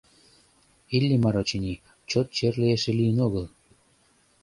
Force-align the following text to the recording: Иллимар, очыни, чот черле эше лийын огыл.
Иллимар, 0.95 1.35
очыни, 1.41 1.75
чот 2.09 2.27
черле 2.35 2.67
эше 2.75 2.91
лийын 2.97 3.17
огыл. 3.25 3.45